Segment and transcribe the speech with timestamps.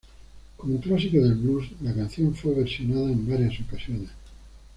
[0.57, 4.09] Como clásico del "blues", la canción fue versionada en varias ocasiones.